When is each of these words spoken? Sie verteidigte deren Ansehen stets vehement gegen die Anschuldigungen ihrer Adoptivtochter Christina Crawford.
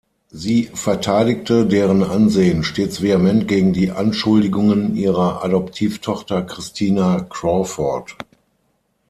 Sie 0.31 0.63
verteidigte 0.73 1.67
deren 1.67 2.01
Ansehen 2.03 2.63
stets 2.63 3.03
vehement 3.03 3.47
gegen 3.47 3.71
die 3.71 3.91
Anschuldigungen 3.91 4.95
ihrer 4.95 5.43
Adoptivtochter 5.43 6.41
Christina 6.41 7.19
Crawford. 7.29 8.15